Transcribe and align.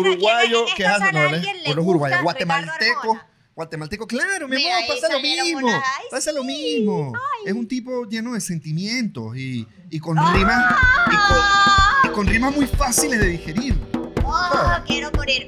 Uruguayo, 0.00 0.60
en 0.62 0.64
esta 0.64 0.76
¿qué 0.76 0.86
haces? 0.86 0.98
sala, 1.06 1.12
No, 1.12 1.18
a 1.18 1.22
él 1.28 1.34
es- 1.34 1.38
alguien 1.38 1.56
le 1.64 1.72
uno 1.72 1.80
es 1.82 1.86
uruguayo. 1.88 2.22
gusta 2.22 2.38
Ricardo 2.38 3.20
Guatemalteco. 3.54 4.06
Claro, 4.06 4.48
mi 4.48 4.56
amor, 4.56 4.88
pasa 4.88 5.12
lo 5.12 5.20
mismo. 5.20 5.68
ay, 5.68 6.04
pasa 6.10 6.32
lo 6.32 6.42
mismo. 6.44 7.12
ay. 7.14 7.48
Es 7.48 7.52
un 7.52 7.68
tipo 7.68 8.04
lleno 8.08 8.32
de 8.32 8.40
sentimientos 8.40 9.36
y, 9.36 9.66
y 9.90 9.98
con 10.00 10.16
rimas 10.16 10.74
y 11.06 11.10
con, 11.16 12.10
y 12.10 12.14
con 12.14 12.26
rimas 12.26 12.56
muy 12.56 12.66
fáciles 12.66 13.20
de 13.20 13.26
digerir. 13.26 13.76
Oh, 14.24 14.78
quiero 14.86 15.10
morir. 15.12 15.46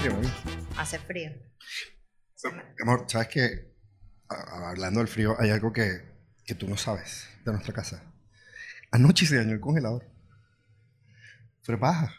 Sí. 0.00 0.08
Hace 0.76 0.98
frío. 0.98 1.30
Amor, 2.82 3.04
¿sabes 3.08 3.28
qué? 3.28 3.74
Hablando 4.28 5.00
del 5.00 5.08
frío, 5.08 5.36
hay 5.38 5.50
algo 5.50 5.72
que, 5.72 6.02
que 6.46 6.54
tú 6.54 6.68
no 6.68 6.76
sabes 6.76 7.28
de 7.44 7.52
nuestra 7.52 7.72
casa. 7.72 8.02
Anoche 8.90 9.26
se 9.26 9.36
dañó 9.36 9.52
el 9.52 9.60
congelador. 9.60 10.04
Fue 11.62 11.78
paja. 11.78 12.14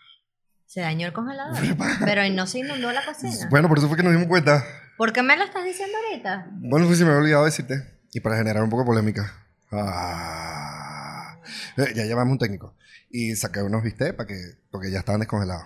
Se 0.65 0.81
dañó 0.81 1.07
el 1.07 1.13
congelador. 1.13 1.57
Pero 2.03 2.27
no 2.33 2.47
se 2.47 2.59
inundó 2.59 2.91
la 2.91 3.05
cocina. 3.05 3.47
Bueno, 3.49 3.69
por 3.69 3.77
eso 3.77 3.87
fue 3.87 3.95
que 3.95 4.03
nos 4.03 4.11
dimos 4.11 4.27
cuenta. 4.27 4.63
¿Por 4.97 5.13
qué 5.13 5.23
me 5.23 5.37
lo 5.37 5.43
estás 5.43 5.63
diciendo 5.63 5.95
ahorita? 5.97 6.47
Bueno, 6.51 6.85
pues 6.87 6.97
se 6.97 7.05
me 7.05 7.11
había 7.11 7.21
olvidado 7.21 7.45
decirte. 7.45 7.99
Y 8.11 8.19
para 8.19 8.37
generar 8.37 8.63
un 8.63 8.69
poco 8.69 8.83
de 8.83 8.87
polémica. 8.87 9.45
Ah. 9.71 11.37
Eh, 11.77 11.93
ya 11.95 12.05
llamamos 12.05 12.33
un 12.33 12.39
técnico. 12.39 12.75
Y 13.09 13.35
saqué 13.35 13.61
unos 13.61 13.83
bistecs 13.83 14.13
para 14.13 14.27
que, 14.27 14.35
porque 14.71 14.91
ya 14.91 14.99
estaban 14.99 15.19
descongelados. 15.19 15.65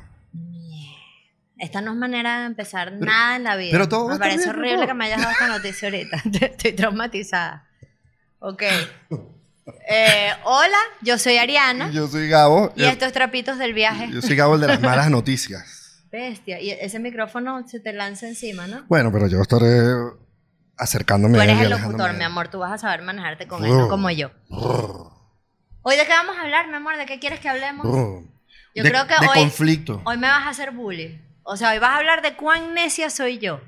Esta 1.57 1.81
no 1.81 1.91
es 1.91 1.97
manera 1.97 2.39
de 2.39 2.45
empezar 2.45 2.93
nada 2.93 3.35
en 3.35 3.43
la 3.43 3.55
vida. 3.55 3.71
pero 3.71 3.89
todo 3.89 4.09
me 4.09 4.17
parece 4.17 4.49
horrible 4.49 4.87
que 4.87 4.93
me 4.93 5.05
hayas 5.05 5.19
dado 5.19 5.31
esta 5.31 5.47
noticia 5.47 5.87
ahorita. 5.89 6.23
Estoy 6.45 6.71
traumatizada. 6.73 7.68
Ok. 8.39 8.63
Eh, 9.89 10.31
hola, 10.45 10.77
yo 11.01 11.17
soy 11.17 11.37
Ariana. 11.37 11.91
Yo 11.91 12.07
soy 12.07 12.27
Gabo. 12.29 12.71
Y 12.75 12.83
estos 12.85 13.11
trapitos 13.11 13.57
del 13.57 13.73
viaje. 13.73 14.09
Yo 14.11 14.21
soy 14.21 14.35
Gabo 14.35 14.55
el 14.55 14.61
de 14.61 14.67
las 14.67 14.81
malas 14.81 15.09
noticias. 15.09 16.03
Bestia. 16.11 16.59
Y 16.59 16.71
ese 16.71 16.99
micrófono 16.99 17.67
se 17.67 17.79
te 17.79 17.93
lanza 17.93 18.27
encima, 18.27 18.65
¿no? 18.67 18.85
Bueno, 18.87 19.11
pero 19.11 19.27
yo 19.27 19.41
estaré 19.41 19.93
acercándome 20.77 21.35
Tú 21.35 21.41
eres 21.41 21.59
el 21.61 21.69
locutor, 21.69 22.13
mi 22.13 22.23
amor. 22.23 22.47
Tú 22.47 22.59
vas 22.59 22.71
a 22.71 22.77
saber 22.77 23.01
manejarte 23.03 23.47
con 23.47 23.63
él, 23.63 23.77
no 23.77 23.89
como 23.89 24.09
yo. 24.09 24.31
Hoy 25.81 25.95
de 25.97 26.05
qué 26.05 26.11
vamos 26.11 26.35
a 26.37 26.41
hablar, 26.41 26.67
mi 26.67 26.75
amor. 26.75 26.97
¿De 26.97 27.05
qué 27.05 27.19
quieres 27.19 27.39
que 27.39 27.49
hablemos? 27.49 27.85
Yo 28.75 28.83
de, 28.83 28.89
creo 28.89 29.05
que 29.05 29.15
de 29.19 29.27
hoy- 29.27 29.39
conflicto. 29.39 30.01
Hoy 30.05 30.17
me 30.17 30.27
vas 30.27 30.45
a 30.45 30.49
hacer 30.49 30.71
bullying. 30.71 31.19
O 31.43 31.57
sea, 31.57 31.71
hoy 31.71 31.79
vas 31.79 31.91
a 31.91 31.97
hablar 31.97 32.21
de 32.21 32.35
cuán 32.35 32.73
necia 32.73 33.09
soy 33.09 33.39
yo. 33.39 33.59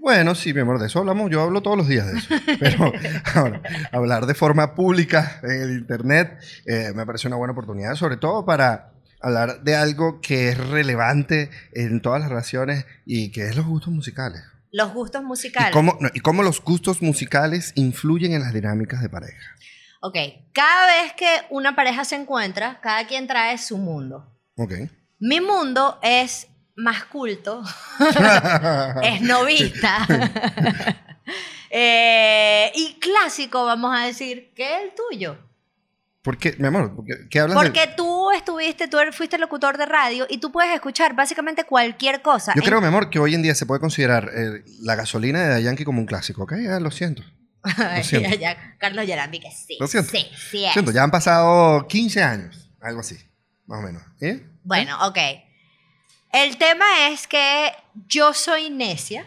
Bueno, 0.00 0.34
sí, 0.34 0.54
mi 0.54 0.60
amor, 0.60 0.80
de 0.80 0.86
eso 0.86 0.98
hablamos. 1.00 1.30
Yo 1.30 1.42
hablo 1.42 1.60
todos 1.62 1.76
los 1.76 1.86
días 1.86 2.06
de 2.06 2.18
eso. 2.18 2.34
Pero 2.58 2.92
ahora, 3.34 3.62
hablar 3.92 4.26
de 4.26 4.34
forma 4.34 4.74
pública 4.74 5.40
en 5.42 5.62
el 5.62 5.70
Internet 5.78 6.38
eh, 6.66 6.92
me 6.94 7.04
parece 7.04 7.28
una 7.28 7.36
buena 7.36 7.52
oportunidad, 7.52 7.94
sobre 7.94 8.16
todo 8.16 8.44
para 8.46 8.92
hablar 9.20 9.62
de 9.62 9.76
algo 9.76 10.20
que 10.22 10.48
es 10.48 10.58
relevante 10.68 11.50
en 11.74 12.00
todas 12.00 12.20
las 12.20 12.30
relaciones 12.30 12.86
y 13.04 13.30
que 13.30 13.46
es 13.46 13.56
los 13.56 13.66
gustos 13.66 13.92
musicales. 13.92 14.42
Los 14.72 14.94
gustos 14.94 15.22
Y 15.22 15.26
musicales. 15.26 15.72
cómo, 15.72 15.98
no, 16.00 16.08
y 16.14 16.20
cómo 16.20 16.42
los 16.42 16.62
gustos 16.62 17.02
musicales 17.02 17.72
influyen 17.74 18.32
en 18.32 18.40
las 18.40 18.54
dinámicas 18.54 19.02
de 19.02 19.08
pareja. 19.10 19.54
Ok, 20.00 20.16
cada 20.54 20.86
vez 21.02 21.12
que 21.12 21.26
una 21.50 21.76
pareja 21.76 22.04
se 22.06 22.16
encuentra, 22.16 22.80
cada 22.80 23.06
quien 23.06 23.26
trae 23.26 23.58
su 23.58 23.76
mundo. 23.76 24.34
Ok. 24.56 24.72
Mi 25.18 25.42
mundo 25.42 25.98
es 26.02 26.46
más 26.80 27.04
culto, 27.04 27.62
es 29.02 29.20
novista 29.22 30.06
eh, 31.70 32.72
y 32.74 32.98
clásico, 32.98 33.64
vamos 33.64 33.94
a 33.96 34.06
decir, 34.06 34.52
que 34.54 34.64
es 34.76 34.82
el 34.82 34.90
tuyo. 34.94 35.38
¿Por 36.22 36.36
qué, 36.36 36.54
mi 36.58 36.66
amor? 36.66 36.94
¿Por 36.94 37.06
qué, 37.06 37.14
qué 37.30 37.40
hablas 37.40 37.56
Porque 37.56 37.88
tú 37.96 38.30
estuviste, 38.30 38.88
tú 38.88 38.98
fuiste 39.12 39.38
locutor 39.38 39.78
de 39.78 39.86
radio 39.86 40.26
y 40.28 40.36
tú 40.38 40.52
puedes 40.52 40.74
escuchar 40.74 41.14
básicamente 41.14 41.64
cualquier 41.64 42.20
cosa. 42.20 42.52
Yo 42.54 42.60
En- 42.60 42.66
creo, 42.66 42.80
mi 42.80 42.88
amor, 42.88 43.08
que 43.08 43.18
hoy 43.18 43.34
en 43.34 43.42
día 43.42 43.54
se 43.54 43.64
puede 43.64 43.80
considerar 43.80 44.30
eh, 44.34 44.62
la 44.82 44.96
gasolina 44.96 45.54
de 45.54 45.62
Yankee 45.62 45.84
como 45.84 46.00
un 46.00 46.06
clásico, 46.06 46.42
¿ok? 46.42 46.54
Ya, 46.62 46.78
lo 46.78 46.90
siento. 46.90 47.22
Siento. 48.02 48.30
ya, 48.30 48.36
ya, 48.36 48.76
Carlos 48.78 49.06
Yarambi, 49.06 49.38
que 49.40 49.50
sí. 49.50 49.76
Lo 49.78 49.86
siento. 49.86 50.10
Sí, 50.10 50.26
sí 50.50 50.64
es. 50.64 50.72
Siento, 50.72 50.92
ya 50.92 51.02
han 51.02 51.10
pasado 51.10 51.86
15 51.88 52.22
años, 52.22 52.70
algo 52.80 53.00
así, 53.00 53.18
más 53.66 53.80
o 53.80 53.82
menos. 53.82 54.02
¿Eh? 54.20 54.46
Bueno, 54.62 54.96
ok. 55.06 55.18
El 56.32 56.56
tema 56.58 57.08
es 57.08 57.26
que 57.26 57.72
yo 58.06 58.32
soy 58.34 58.70
necia 58.70 59.26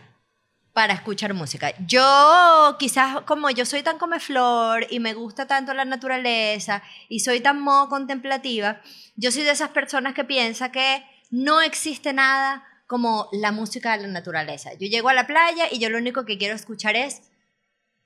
para 0.74 0.94
escuchar 0.94 1.34
música. 1.34 1.74
Yo, 1.86 2.76
quizás 2.80 3.22
como 3.22 3.50
yo 3.52 3.66
soy 3.66 3.84
tan 3.84 3.98
comeflor 4.00 4.88
y 4.90 5.00
me 5.00 5.14
gusta 5.14 5.46
tanto 5.46 5.74
la 5.74 5.86
naturaleza 5.86 6.82
y 7.10 7.20
soy 7.20 7.42
tan 7.42 7.60
modo 7.62 7.90
contemplativa, 7.90 8.82
yo 9.16 9.32
soy 9.32 9.44
de 9.44 9.52
esas 9.52 9.70
personas 9.70 10.14
que 10.16 10.24
piensa 10.24 10.72
que 10.72 11.04
no 11.30 11.62
existe 11.62 12.14
nada 12.14 12.64
como 12.88 13.28
la 13.32 13.52
música 13.52 13.96
de 13.98 14.04
la 14.04 14.08
naturaleza. 14.10 14.72
Yo 14.74 14.88
llego 14.88 15.10
a 15.10 15.14
la 15.14 15.28
playa 15.28 15.66
y 15.72 15.80
yo 15.80 15.90
lo 15.90 15.98
único 15.98 16.26
que 16.26 16.38
quiero 16.38 16.56
escuchar 16.56 16.96
es 16.96 17.22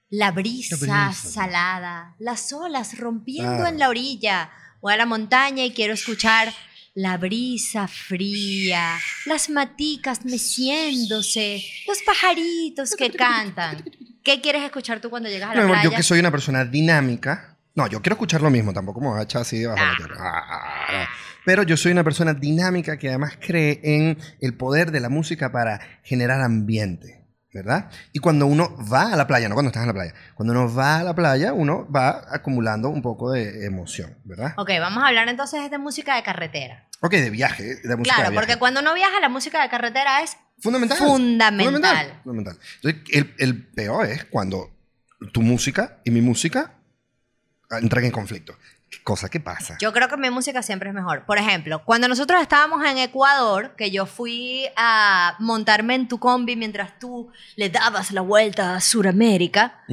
la 0.09 0.31
brisa, 0.31 0.75
brisa. 0.77 1.13
salada, 1.13 2.15
las 2.19 2.51
olas 2.53 2.97
rompiendo 2.97 3.65
Ah. 3.65 3.69
en 3.69 3.79
la 3.79 3.89
orilla. 3.89 4.49
Voy 4.81 4.93
a 4.93 4.97
la 4.97 5.05
montaña 5.05 5.63
y 5.65 5.73
quiero 5.73 5.93
escuchar 5.93 6.53
la 6.97 7.15
brisa 7.17 7.87
fría, 7.87 8.97
las 9.27 9.51
maticas 9.51 10.25
meciéndose, 10.25 11.63
los 11.87 12.01
pajaritos 12.01 12.95
que 12.95 13.11
cantan. 13.11 13.83
¿Qué 14.23 14.41
quieres 14.41 14.63
escuchar 14.63 14.99
tú 14.99 15.11
cuando 15.11 15.29
llegas 15.29 15.51
a 15.51 15.53
No, 15.53 15.61
la 15.61 15.67
playa? 15.67 15.83
yo 15.83 15.91
que 15.95 16.01
soy 16.01 16.19
una 16.19 16.31
persona 16.31 16.65
dinámica. 16.65 17.55
No, 17.75 17.85
yo 17.87 18.01
quiero 18.01 18.15
escuchar 18.15 18.41
lo 18.41 18.49
mismo, 18.49 18.73
tampoco 18.73 18.99
me 18.99 19.09
voy 19.09 19.19
a 19.19 19.23
echar 19.23 19.43
así 19.43 19.59
debajo 19.59 19.79
de 19.79 19.85
la 19.85 19.91
Ah. 19.93 19.97
tierra. 19.97 20.15
Ah, 20.19 21.03
ah. 21.03 21.09
Pero 21.45 21.61
yo 21.61 21.77
soy 21.77 21.91
una 21.91 22.03
persona 22.03 22.33
dinámica 22.33 22.97
que 22.97 23.09
además 23.09 23.37
cree 23.39 23.79
en 23.83 24.17
el 24.41 24.55
poder 24.55 24.89
de 24.89 24.99
la 24.99 25.09
música 25.09 25.51
para 25.51 25.79
generar 26.03 26.41
ambiente. 26.41 27.21
¿Verdad? 27.53 27.89
Y 28.11 28.19
cuando 28.19 28.45
uno 28.45 28.75
va 28.91 29.13
a 29.13 29.15
la 29.15 29.25
playa, 29.25 29.47
no 29.47 29.55
cuando 29.55 29.69
estás 29.69 29.81
en 29.83 29.87
la 29.87 29.93
playa, 29.93 30.13
cuando 30.35 30.51
uno 30.53 30.73
va 30.73 30.99
a 30.99 31.03
la 31.03 31.15
playa, 31.15 31.53
uno 31.53 31.87
va 31.89 32.25
acumulando 32.29 32.89
un 32.89 33.01
poco 33.01 33.31
de 33.31 33.65
emoción, 33.65 34.17
¿verdad? 34.25 34.53
Ok, 34.57 34.69
vamos 34.79 35.03
a 35.03 35.07
hablar 35.07 35.29
entonces 35.29 35.71
de 35.71 35.77
música 35.77 36.15
de 36.17 36.23
carretera. 36.23 36.87
Ok, 37.01 37.13
de 37.13 37.29
viaje, 37.29 37.63
de 37.63 37.95
música 37.95 38.15
Claro, 38.15 38.29
de 38.29 38.31
viaje. 38.31 38.35
porque 38.35 38.59
cuando 38.59 38.81
uno 38.81 38.93
viaja, 38.93 39.19
la 39.21 39.29
música 39.29 39.61
de 39.63 39.69
carretera 39.69 40.21
es 40.21 40.35
Fundamental. 40.59 40.97
Fundamental. 40.97 42.19
Fundamental. 42.23 42.59
Entonces, 42.81 43.01
el, 43.13 43.35
el 43.37 43.67
peor 43.67 44.07
es 44.07 44.25
cuando 44.25 44.71
tu 45.31 45.41
música 45.41 45.99
y 46.03 46.11
mi 46.11 46.21
música 46.21 46.73
entran 47.69 48.03
en 48.05 48.11
conflicto. 48.11 48.57
¿Qué 48.89 49.03
cosa 49.03 49.29
que 49.29 49.39
pasa? 49.39 49.77
Yo 49.81 49.91
creo 49.91 50.07
que 50.07 50.15
mi 50.15 50.29
música 50.29 50.63
siempre 50.63 50.89
es 50.89 50.95
mejor. 50.95 51.25
Por 51.25 51.37
ejemplo, 51.37 51.83
cuando 51.83 52.07
nosotros 52.07 52.41
estábamos 52.41 52.85
en 52.85 52.97
Ecuador, 52.97 53.75
que 53.75 53.91
yo 53.91 54.05
fui 54.05 54.65
a 54.77 55.35
montarme 55.39 55.95
en 55.95 56.07
tu 56.07 56.19
combi 56.19 56.55
mientras 56.55 56.97
tú 56.97 57.29
le 57.57 57.69
dabas 57.69 58.11
la 58.11 58.21
vuelta 58.21 58.75
a 58.75 58.81
Sudamérica, 58.81 59.83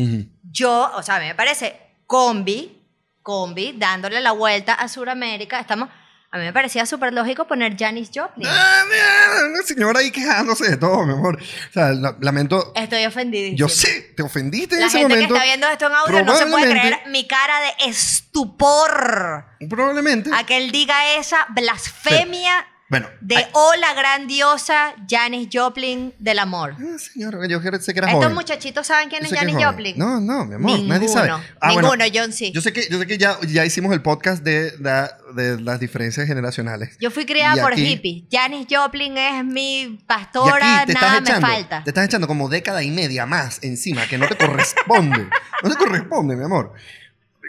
yo, 0.50 0.92
o 0.94 1.02
sea, 1.02 1.16
a 1.16 1.20
mí 1.20 1.26
me 1.26 1.34
parece 1.34 1.80
combi, 2.06 2.82
combi, 3.22 3.72
dándole 3.76 4.20
la 4.20 4.32
vuelta 4.32 4.74
a 4.74 4.86
Sudamérica, 4.86 5.58
estamos, 5.58 5.88
a 6.34 6.38
mí 6.38 6.42
me 6.46 6.52
parecía 6.52 6.84
súper 6.84 7.12
lógico 7.12 7.46
poner 7.46 7.76
Janis 7.78 8.10
Joplin. 8.12 8.44
Ah, 8.50 8.82
mira, 8.90 9.46
una 9.52 9.62
señora 9.62 10.00
ahí 10.00 10.10
quejándose 10.10 10.68
de 10.68 10.76
todo, 10.76 11.06
mi 11.06 11.12
amor. 11.12 11.38
O 11.40 11.72
sea, 11.72 11.92
la- 11.92 12.16
lamento. 12.20 12.72
Estoy 12.74 13.04
ofendidísima. 13.04 13.56
Yo 13.56 13.68
sé, 13.68 14.12
te 14.16 14.22
ofendiste 14.24 14.74
en 14.74 14.80
La 14.80 14.88
ese 14.88 14.98
gente 14.98 15.14
momento. 15.14 15.34
que 15.34 15.38
está 15.38 15.44
viendo 15.44 15.68
esto 15.68 15.86
en 15.86 15.92
audio 15.92 16.24
no 16.24 16.34
se 16.36 16.46
puede 16.46 16.64
probablemente- 16.64 16.88
creer 16.98 17.08
mi 17.12 17.28
cara 17.28 17.60
de 17.60 17.88
estupor 17.88 19.44
Probablemente. 19.70 20.30
a 20.34 20.44
que 20.44 20.56
él 20.56 20.72
diga 20.72 21.14
esa 21.16 21.46
blasfemia 21.50 22.66
Bueno, 22.90 23.08
de 23.22 23.36
ay- 23.36 23.46
oh 23.52 23.72
la 23.80 23.94
grandiosa 23.94 24.94
Janis 25.08 25.48
Joplin 25.50 26.12
del 26.18 26.38
amor. 26.38 26.76
Ah, 26.78 26.98
señora, 26.98 27.38
yo 27.48 27.58
sé 27.80 27.92
que 27.94 27.98
era 27.98 28.08
Estos 28.08 28.22
joven. 28.24 28.34
muchachitos 28.34 28.86
saben 28.86 29.08
quién 29.08 29.22
Yo 29.22 29.28
es 29.34 29.38
Janis. 29.40 29.56
Joplin. 29.64 29.98
No, 29.98 30.20
no, 30.20 30.44
mi 30.44 30.56
amor, 30.56 30.70
ninguno, 30.72 30.94
nadie 30.94 31.08
sabe. 31.08 31.30
Ah, 31.30 31.72
bueno, 31.72 31.94
ninguno, 31.96 32.04
John 32.14 32.32
sí. 32.32 32.52
Yo 32.52 32.60
sé 32.60 32.72
que, 32.74 32.86
yo 32.90 32.98
sé 32.98 33.06
que 33.06 33.16
ya, 33.16 33.38
ya 33.48 33.64
hicimos 33.64 33.92
el 33.94 34.02
podcast 34.02 34.42
de, 34.44 34.72
la- 34.80 35.16
de 35.34 35.58
las 35.60 35.80
diferencias 35.80 36.26
generacionales. 36.26 36.96
Yo 37.00 37.10
fui 37.10 37.24
criada 37.24 37.56
Y 37.56 37.60
por 37.60 37.72
aquí- 37.72 37.86
hippies. 37.86 38.24
Janis 38.30 38.66
Joplin 38.70 39.16
es 39.16 39.44
mi 39.44 39.98
pastora, 40.06 40.82
aquí 40.82 40.92
nada 40.92 41.20
me 41.22 41.40
falta. 41.40 41.84
te 41.84 41.90
estás 41.90 42.04
echando 42.04 42.26
como 42.26 42.48
década 42.50 42.82
y 42.82 42.90
media 42.90 43.24
más 43.24 43.60
encima 43.62 44.06
que 44.06 44.18
no 44.18 44.28
te 44.28 44.36
corresponde. 44.36 45.26
no 45.62 45.70
te 45.70 45.76
corresponde, 45.76 46.36
mi 46.36 46.44
amor. 46.44 46.74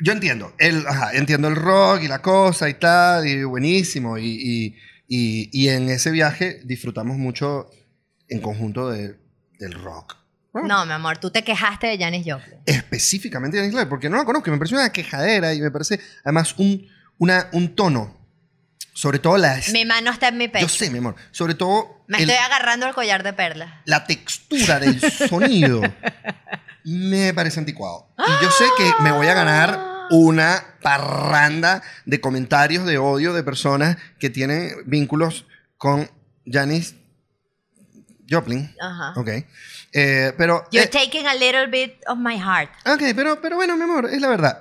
Yo 0.01 0.11
entiendo, 0.11 0.53
el, 0.57 0.85
ajá, 0.87 1.11
entiendo 1.13 1.47
el 1.49 1.55
rock 1.55 2.03
y 2.03 2.07
la 2.07 2.21
cosa 2.21 2.67
y 2.69 2.73
tal, 2.75 3.27
y 3.27 3.43
buenísimo. 3.43 4.17
Y, 4.17 4.25
y, 4.27 4.75
y- 5.07 5.49
y 5.51 5.69
en 5.69 5.89
ese 5.89 6.11
viaje 6.11 6.61
disfrutamos 6.63 7.17
mucho 7.17 7.69
en 8.27 8.41
conjunto 8.41 8.89
de- 8.89 9.15
del 9.59 9.73
rock. 9.73 10.17
No, 10.53 10.85
mi 10.85 10.93
amor, 10.93 11.17
tú 11.17 11.31
te 11.31 11.43
quejaste 11.43 11.87
de 11.87 11.97
Janis 11.97 12.25
Joplin. 12.25 12.59
Específicamente 12.65 13.61
de 13.61 13.69
Clare, 13.69 13.87
porque 13.87 14.09
no 14.09 14.15
la 14.17 14.23
conozco, 14.25 14.49
me 14.51 14.57
parece 14.57 14.75
una 14.75 14.91
quejadera 14.91 15.53
y 15.53 15.61
me 15.61 15.69
parece 15.69 15.99
además 16.23 16.55
un, 16.57 16.87
una, 17.17 17.49
un 17.51 17.75
tono, 17.75 18.17
sobre 18.93 19.19
todo 19.19 19.37
la... 19.37 19.59
Mi 19.73 19.83
mano 19.83 20.11
está 20.11 20.29
en 20.29 20.37
mi 20.37 20.47
pecho. 20.47 20.65
Yo 20.65 20.69
sé, 20.73 20.89
mi 20.89 20.99
amor, 20.99 21.15
sobre 21.31 21.55
todo 21.55 22.05
Me 22.07 22.19
el- 22.19 22.29
estoy 22.29 22.43
agarrando 22.45 22.87
el 22.87 22.93
collar 22.93 23.21
de 23.23 23.33
perlas. 23.33 23.73
la 23.83 24.05
textura 24.05 24.79
del 24.79 24.99
sonido 25.29 25.81
me 26.85 27.33
parece 27.33 27.59
anticuado. 27.59 28.07
Y 28.17 28.43
yo 28.43 28.49
sé 28.51 28.65
que 28.77 28.91
me 29.03 29.11
voy 29.11 29.27
a 29.27 29.33
ganar 29.33 29.77
una 30.11 30.63
parranda 30.81 31.81
de 32.05 32.21
comentarios 32.21 32.85
de 32.85 32.97
odio 32.97 33.33
de 33.33 33.43
personas 33.43 33.97
que 34.19 34.29
tienen 34.29 34.71
vínculos 34.85 35.45
con 35.77 36.09
Janis 36.45 36.95
Joplin. 38.29 38.73
Ajá. 38.81 39.13
Ok. 39.19 39.29
Eh, 39.97 40.33
pero. 40.37 40.65
You're 40.71 40.87
eh, 40.87 40.89
taking 40.89 41.25
a 41.25 41.33
little 41.35 41.67
bit 41.67 41.93
of 42.07 42.17
my 42.17 42.35
heart. 42.37 42.69
Ok, 42.85 43.01
pero, 43.15 43.39
pero 43.41 43.55
bueno, 43.55 43.77
mi 43.77 43.83
amor, 43.83 44.09
es 44.11 44.19
la 44.21 44.27
verdad. 44.27 44.59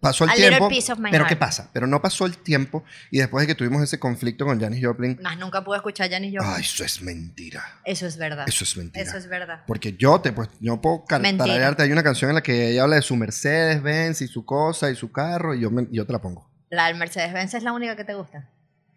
Pasó 0.00 0.24
el 0.24 0.30
A 0.30 0.34
little 0.34 0.50
tiempo. 0.50 0.68
piece 0.68 0.92
of 0.92 0.98
my 0.98 1.10
Pero 1.10 1.24
heart. 1.24 1.28
¿qué 1.30 1.36
pasa? 1.36 1.70
Pero 1.72 1.86
no 1.86 2.02
pasó 2.02 2.26
el 2.26 2.36
tiempo 2.38 2.84
y 3.10 3.18
después 3.18 3.42
de 3.42 3.46
que 3.46 3.54
tuvimos 3.54 3.82
ese 3.82 3.98
conflicto 3.98 4.44
con 4.44 4.60
Janis 4.60 4.84
Joplin. 4.84 5.18
Más 5.22 5.38
nunca 5.38 5.64
pude 5.64 5.76
escuchar 5.78 6.10
Janis 6.10 6.34
Joplin. 6.36 6.52
Ay, 6.56 6.62
eso 6.62 6.84
es 6.84 7.00
mentira. 7.00 7.80
Eso 7.84 8.06
es 8.06 8.16
verdad. 8.18 8.46
Eso 8.48 8.64
es 8.64 8.76
mentira. 8.76 9.04
Eso 9.04 9.16
es 9.16 9.28
verdad. 9.28 9.62
Porque 9.66 9.94
yo 9.94 10.20
te 10.20 10.32
pues 10.32 10.48
yo 10.60 10.80
puedo 10.80 11.04
tararearte 11.08 11.82
hay 11.84 11.92
una 11.92 12.02
canción 12.02 12.30
en 12.30 12.34
la 12.34 12.42
que 12.42 12.70
ella 12.70 12.82
habla 12.82 12.96
de 12.96 13.02
su 13.02 13.16
Mercedes 13.16 13.82
Benz 13.82 14.20
y 14.20 14.28
su 14.28 14.44
cosa 14.44 14.90
y 14.90 14.96
su 14.96 15.10
carro 15.10 15.54
y 15.54 15.60
yo 15.60 15.70
me- 15.70 15.86
yo 15.90 16.04
te 16.06 16.12
la 16.12 16.20
pongo. 16.20 16.50
La 16.68 16.88
del 16.88 16.96
Mercedes-Benz 16.96 17.54
es 17.54 17.62
la 17.62 17.72
única 17.72 17.94
que 17.96 18.04
te 18.04 18.14
gusta. 18.14 18.50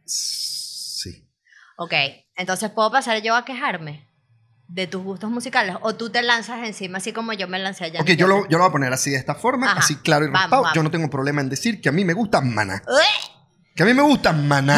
Sí. 0.05 1.25
Ok, 1.77 1.93
entonces 2.39 2.71
puedo 2.71 2.91
pasar 2.91 3.21
yo 3.21 3.35
a 3.35 3.45
quejarme 3.45 4.07
de 4.67 4.87
tus 4.87 5.03
gustos 5.03 5.29
musicales 5.29 5.75
o 5.81 5.95
tú 5.95 6.09
te 6.11 6.21
lanzas 6.21 6.59
encima 6.63 6.99
así 6.99 7.11
como 7.11 7.33
yo 7.33 7.47
me 7.47 7.59
lancé 7.59 7.85
allá. 7.85 8.01
Ok, 8.01 8.09
yo 8.11 8.27
lo, 8.27 8.47
yo 8.47 8.57
lo 8.57 8.63
voy 8.63 8.69
a 8.69 8.71
poner 8.71 8.93
así 8.93 9.09
de 9.11 9.17
esta 9.17 9.35
forma, 9.35 9.71
Ajá. 9.71 9.79
así 9.79 9.95
claro 9.97 10.25
y 10.25 10.29
raspado. 10.29 10.65
Yo 10.73 10.83
no 10.83 10.91
tengo 10.91 11.09
problema 11.09 11.41
en 11.41 11.49
decir 11.49 11.81
que 11.81 11.89
a 11.89 11.91
mí 11.91 12.05
me 12.05 12.13
gusta 12.13 12.39
Maná. 12.41 12.81
Que 13.75 13.83
a 13.83 13.85
mí 13.85 13.93
me 13.93 14.01
gusta 14.03 14.31
Maná. 14.33 14.75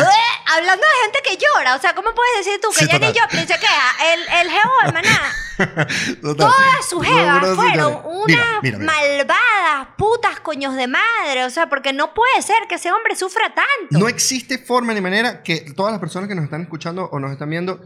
Hablando 0.54 0.86
de 0.86 1.04
gente 1.04 1.20
que 1.24 1.38
llora, 1.38 1.76
o 1.76 1.80
sea, 1.80 1.94
¿cómo 1.96 2.10
puedes 2.14 2.46
decir 2.46 2.60
tú 2.62 2.70
que 2.70 2.86
Sí, 2.86 2.92
Janis 2.92 3.10
total. 3.10 3.22
Joplin 3.24 3.48
se 3.48 3.60
queja? 3.60 4.14
El, 4.14 4.22
el 4.46 4.52
geo 4.52 4.72
de 4.86 4.92
Maná. 4.92 5.32
todas 6.22 6.86
sus 6.90 7.06
jevas 7.06 7.56
fueron 7.56 8.00
unas 8.06 8.28
Mira, 8.28 8.46
mira, 8.62 8.78
mira. 8.80 8.92
malvadas 8.94 9.88
putas 9.98 10.40
coños 10.40 10.76
de 10.76 10.88
madre, 10.88 11.44
o 11.46 11.50
sea, 11.50 11.70
porque 11.70 11.94
no 11.94 12.14
puede 12.14 12.42
ser 12.42 12.58
que 12.68 12.76
ese 12.76 12.92
hombre 12.92 13.16
sufra 13.16 13.54
tanto. 13.54 13.98
No 14.00 14.08
existe 14.08 14.58
forma 14.58 14.94
ni 14.94 15.02
manera 15.02 15.44
que 15.44 15.72
todas 15.76 15.92
las 15.92 16.00
personas 16.00 16.28
que 16.28 16.36
nos 16.36 16.46
están 16.46 16.62
escuchando 16.62 17.10
o 17.12 17.20
nos 17.20 17.32
están 17.32 17.50
viendo 17.50 17.82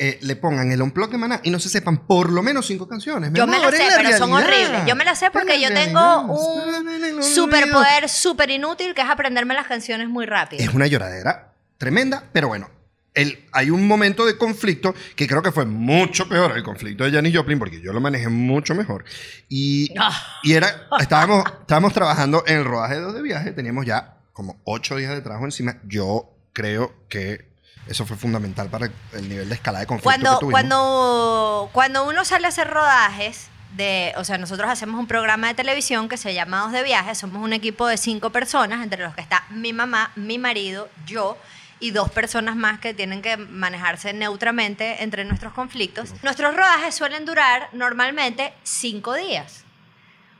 eh, 0.00 0.16
le 0.22 0.36
pongan 0.36 0.70
el 0.70 0.80
unplug 0.80 1.10
de 1.10 1.18
Maná 1.18 1.40
y 1.42 1.50
no 1.50 1.58
se 1.58 1.68
sepan 1.68 2.06
por 2.06 2.30
lo 2.30 2.40
menos 2.42 2.66
cinco 2.66 2.86
canciones. 2.86 3.32
Yo 3.32 3.46
me 3.48 3.58
las 3.58 3.74
sé, 3.74 3.82
pero 3.96 4.16
son 4.16 4.30
realidad. 4.30 4.46
horribles. 4.48 4.86
Yo 4.86 4.94
me 4.94 5.04
las 5.04 5.18
sé 5.18 5.30
porque 5.30 5.60
yo 5.60 5.74
tengo 5.74 6.20
un 6.22 7.22
superpoder 7.22 8.08
súper 8.08 8.50
inútil 8.50 8.94
que 8.94 9.02
es 9.02 9.08
aprenderme 9.08 9.54
las 9.54 9.66
canciones 9.66 10.08
muy 10.08 10.24
rápido. 10.26 10.62
Es 10.62 10.72
una 10.72 10.86
lloradera 10.86 11.52
tremenda, 11.78 12.24
pero 12.32 12.48
bueno. 12.48 12.70
El, 13.20 13.46
hay 13.52 13.70
un 13.70 13.86
momento 13.86 14.24
de 14.24 14.36
conflicto 14.38 14.94
que 15.16 15.26
creo 15.26 15.42
que 15.42 15.52
fue 15.52 15.66
mucho 15.66 16.28
peor 16.28 16.56
el 16.56 16.62
conflicto 16.62 17.04
de 17.04 17.10
Janis 17.12 17.36
Joplin 17.36 17.58
porque 17.58 17.80
yo 17.80 17.92
lo 17.92 18.00
manejé 18.00 18.28
mucho 18.28 18.74
mejor. 18.74 19.04
Y, 19.48 19.92
Ah. 19.98 20.12
y 20.42 20.52
era 20.52 20.88
estábamos 21.00 21.44
estábamos 21.60 21.92
trabajando 21.92 22.44
en 22.46 22.58
el 22.58 22.64
rodaje 22.64 22.94
de 22.94 23.00
dos 23.00 23.14
de 23.14 23.22
viaje 23.22 23.52
teníamos 23.52 23.84
ya 23.86 24.14
como 24.32 24.60
ocho 24.64 24.96
días 24.96 25.10
de 25.12 25.20
trabajo 25.20 25.44
encima. 25.44 25.76
Yo 25.84 26.30
creo 26.52 26.94
que 27.08 27.48
eso 27.88 28.04
fue 28.06 28.16
fundamental 28.16 28.68
para 28.68 28.90
el 29.12 29.28
nivel 29.28 29.48
de 29.48 29.54
escala 29.54 29.80
de 29.80 29.86
conflicto 29.86 30.08
Cuando, 30.10 30.30
que 30.34 30.40
tuvimos. 30.40 30.52
cuando, 30.60 31.70
cuando 31.72 32.08
uno 32.08 32.24
sale 32.24 32.46
a 32.46 32.48
hacer 32.50 32.68
rodajes, 32.68 33.48
de, 33.76 34.12
o 34.16 34.24
sea, 34.24 34.38
nosotros 34.38 34.68
hacemos 34.70 34.98
un 35.00 35.06
programa 35.06 35.48
de 35.48 35.54
televisión 35.54 36.08
que 36.08 36.16
se 36.16 36.34
llama 36.34 36.60
Dos 36.60 36.72
de 36.72 36.82
Viaje, 36.82 37.14
somos 37.14 37.42
un 37.42 37.52
equipo 37.52 37.86
de 37.86 37.96
cinco 37.96 38.30
personas, 38.30 38.82
entre 38.82 39.02
los 39.02 39.14
que 39.14 39.20
está 39.20 39.44
mi 39.50 39.72
mamá, 39.72 40.10
mi 40.16 40.38
marido, 40.38 40.88
yo 41.06 41.36
y 41.80 41.92
dos 41.92 42.10
personas 42.10 42.56
más 42.56 42.80
que 42.80 42.94
tienen 42.94 43.22
que 43.22 43.36
manejarse 43.36 44.12
neutramente 44.12 45.02
entre 45.02 45.24
nuestros 45.24 45.52
conflictos. 45.52 46.14
Nuestros 46.22 46.54
rodajes 46.54 46.94
suelen 46.94 47.24
durar 47.24 47.68
normalmente 47.72 48.52
cinco 48.62 49.14
días. 49.14 49.64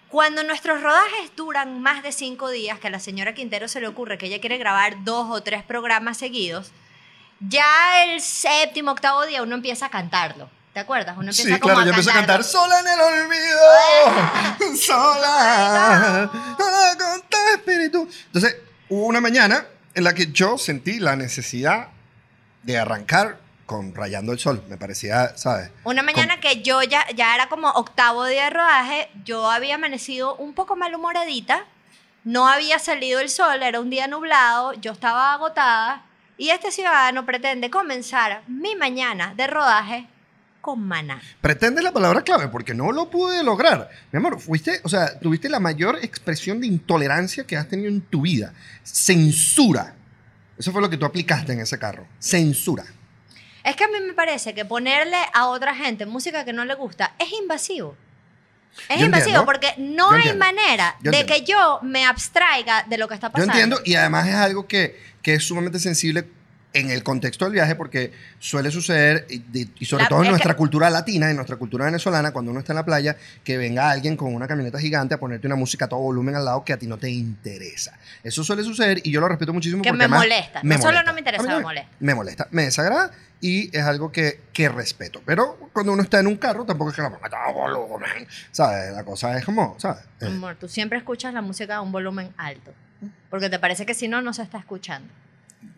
Cuando 0.08 0.43
nuestros 0.43 0.82
rodajes 0.82 1.37
duran 1.37 1.82
más 1.82 2.02
de 2.02 2.12
cinco 2.12 2.49
días, 2.49 2.79
que 2.79 2.87
a 2.87 2.90
la 2.90 2.99
señora 2.99 3.35
Quintero 3.35 3.69
se 3.69 3.81
le 3.81 3.88
ocurre 3.88 4.17
que 4.17 4.26
ella 4.26 4.40
quiere 4.40 4.56
grabar 4.56 5.05
dos 5.05 5.26
o 5.31 5.43
tres 5.43 5.62
programas 5.62 6.17
seguidos, 6.17 6.73
ya 7.41 8.02
el 8.05 8.20
séptimo, 8.20 8.93
octavo 8.93 9.26
día 9.26 9.43
uno 9.43 9.55
empieza 9.55 9.87
a 9.87 9.91
cantarlo. 9.91 10.49
¿Te 10.73 10.81
acuerdas? 10.81 11.17
Uno 11.19 11.31
empieza 11.31 11.55
Sí, 11.55 11.61
como 11.61 11.75
claro, 11.75 11.81
a 11.81 11.84
yo 11.84 11.91
empecé 11.91 12.11
a 12.11 12.14
cantar 12.14 12.43
sola 12.43 12.81
en 12.81 12.87
el 12.88 13.00
olvido, 13.00 14.76
sola, 14.76 16.31
con 16.99 17.23
tu 17.29 17.37
espíritu. 17.55 18.08
Entonces, 18.26 18.56
hubo 18.88 19.06
una 19.06 19.20
mañana 19.20 19.67
en 19.98 20.04
la 20.04 20.14
que 20.14 20.30
yo 20.30 20.58
sentí 20.58 21.00
la 21.00 21.16
necesidad 21.16 21.88
de 22.62 22.78
arrancar 22.78 23.40
con 23.66 23.96
Rayando 23.96 24.32
el 24.32 24.38
Sol. 24.38 24.62
Me 24.68 24.76
parecía, 24.76 25.36
¿sabes? 25.36 25.72
Una 25.82 26.04
mañana 26.04 26.38
que 26.38 26.62
yo 26.62 26.84
ya, 26.84 27.04
ya 27.16 27.34
era 27.34 27.48
como 27.48 27.68
octavo 27.70 28.24
día 28.24 28.44
de 28.44 28.50
rodaje, 28.50 29.10
yo 29.24 29.50
había 29.50 29.74
amanecido 29.74 30.36
un 30.36 30.54
poco 30.54 30.76
malhumoradita, 30.76 31.64
no 32.22 32.46
había 32.46 32.78
salido 32.78 33.18
el 33.18 33.28
sol, 33.28 33.60
era 33.60 33.80
un 33.80 33.90
día 33.90 34.06
nublado, 34.06 34.72
yo 34.74 34.92
estaba 34.92 35.32
agotada 35.32 36.04
y 36.36 36.50
este 36.50 36.70
ciudadano 36.70 37.26
pretende 37.26 37.68
comenzar 37.68 38.42
mi 38.46 38.76
mañana 38.76 39.34
de 39.34 39.48
rodaje 39.48 40.06
con 40.60 40.81
maná. 40.87 41.20
Pretende 41.40 41.82
la 41.82 41.93
palabra 41.93 42.22
clave 42.22 42.49
porque 42.49 42.75
no 42.75 42.93
lo 42.93 43.10
pude 43.10 43.43
lograr. 43.43 43.88
Mi 44.12 44.19
amor, 44.19 44.40
fuiste, 44.40 44.81
o 44.84 44.88
sea, 44.88 45.19
tuviste 45.19 45.49
la 45.49 45.60
mayor 45.60 45.99
expresión 46.02 46.60
de 46.60 46.66
intolerancia 46.66 47.44
que 47.44 47.56
has 47.56 47.69
tenido 47.69 47.88
en 47.88 48.00
tu 48.00 48.22
vida. 48.22 48.52
Censura. 48.82 49.94
Eso 50.58 50.72
fue 50.72 50.82
lo 50.82 50.90
que 50.90 50.96
tú 50.96 51.06
aplicaste 51.06 51.52
en 51.52 51.60
ese 51.60 51.78
carro. 51.78 52.06
Censura. 52.19 52.84
Es 53.64 53.76
que 53.76 53.84
a 53.84 53.88
mí 53.88 53.94
me 54.06 54.12
parece 54.12 54.55
que 54.55 54.64
ponerle 54.64 55.16
a 55.32 55.46
otra 55.46 55.75
gente 55.75 56.05
música 56.06 56.44
que 56.44 56.52
no 56.52 56.64
le 56.64 56.75
gusta 56.75 57.14
es 57.19 57.32
invasivo. 57.32 57.96
Es 58.88 58.99
Yo 59.00 59.06
invasivo 59.06 59.40
entiendo. 59.40 59.44
porque 59.46 59.75
no 59.78 60.10
Yo 60.10 60.16
hay 60.16 60.28
entiendo. 60.28 60.44
manera 60.44 60.96
Yo 61.02 61.10
de 61.10 61.20
entiendo. 61.20 61.44
que 61.46 61.52
yo 61.52 61.78
me 61.82 62.05
abstraiga 62.06 62.84
de 62.88 62.99
lo 62.99 63.08
que 63.08 63.14
está 63.14 63.28
Yo 63.28 63.32
pasando. 63.32 63.52
entiendo 63.52 63.81
y 63.84 63.94
además 63.94 64.28
es 64.28 64.34
algo 64.34 64.66
que, 64.66 65.00
que 65.22 65.34
es 65.34 65.44
sumamente 65.46 65.78
sensible 65.78 66.28
en 66.78 66.90
el 66.90 67.02
contexto 67.02 67.44
del 67.44 67.54
viaje 67.54 67.75
porque 67.75 68.12
suele 68.38 68.70
suceder, 68.70 69.26
y, 69.28 69.42
y 69.78 69.84
sobre 69.84 70.04
La- 70.04 70.08
todo 70.08 70.19
en 70.20 70.25
es 70.26 70.30
nuestra 70.30 70.52
que- 70.54 70.58
cultura 70.58 70.90
latina, 70.90 71.28
en 71.30 71.36
nuestra 71.36 71.56
cultura 71.56 71.84
venezolana, 71.86 72.32
cuando 72.32 72.50
uno 72.50 72.60
está 72.60 72.72
en 72.72 72.76
la 72.76 72.84
playa, 72.84 73.16
que 73.44 73.56
venga 73.58 73.90
alguien 73.90 74.16
con 74.16 74.34
una 74.34 74.46
camioneta 74.48 74.78
gigante 74.78 75.14
a 75.14 75.19
ponerte 75.20 75.46
una 75.46 75.56
música 75.56 75.84
a 75.86 75.88
todo 75.88 76.00
volumen 76.00 76.34
al 76.36 76.44
lado 76.44 76.64
que 76.64 76.72
a 76.72 76.76
ti 76.78 76.86
no 76.86 76.98
te 76.98 77.10
interesa. 77.10 77.98
Eso 78.22 78.42
suele 78.44 78.62
suceder 78.62 79.00
y 79.04 79.10
yo 79.10 79.20
lo 79.20 79.28
respeto 79.28 79.52
muchísimo 79.52 79.82
Que 79.82 79.90
porque 79.90 80.08
me 80.08 80.16
molesta. 80.16 80.60
No 80.62 80.78
solo 80.78 81.02
no 81.02 81.12
me 81.12 81.20
interesa, 81.20 81.42
me 81.42 81.48
también. 81.48 81.62
molesta. 81.62 81.90
Me 82.00 82.14
molesta, 82.14 82.48
me 82.50 82.62
desagrada 82.64 83.10
y 83.40 83.76
es 83.76 83.84
algo 83.84 84.10
que, 84.10 84.40
que 84.52 84.69
respeto. 84.69 85.22
Pero 85.24 85.70
cuando 85.72 85.92
uno 85.92 86.02
está 86.02 86.19
en 86.20 86.26
un 86.26 86.36
carro, 86.36 86.64
tampoco 86.64 86.90
es 86.90 86.96
que 86.96 87.02
la 87.02 87.10
ponga 87.10 87.26
a 87.26 87.31
todo 87.31 87.52
volumen. 87.54 88.26
¿Sabes? 88.50 88.92
La 88.92 89.04
cosa 89.04 89.36
es 89.38 89.44
como, 89.44 89.76
¿sabes? 89.78 90.02
Eh, 90.20 90.26
Amor, 90.26 90.56
tú 90.58 90.69
siempre 90.69 90.98
escuchas 90.98 91.32
la 91.34 91.40
música 91.42 91.76
a 91.76 91.81
un 91.81 91.92
volumen 91.92 92.31
alto. 92.36 92.72
Porque 93.31 93.48
te 93.48 93.58
parece 93.58 93.86
que 93.86 93.94
si 93.94 94.08
no, 94.08 94.20
no 94.22 94.32
se 94.32 94.43
está 94.43 94.58
escuchando. 94.58 95.08